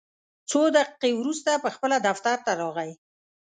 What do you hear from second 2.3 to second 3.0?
ته راغی.